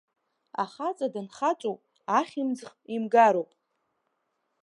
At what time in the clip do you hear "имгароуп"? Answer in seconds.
2.95-3.51